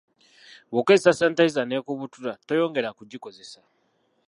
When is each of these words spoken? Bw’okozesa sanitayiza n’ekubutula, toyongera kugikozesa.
Bw’okozesa 0.71 1.11
sanitayiza 1.19 1.61
n’ekubutula, 1.65 2.33
toyongera 2.47 2.95
kugikozesa. 2.97 3.59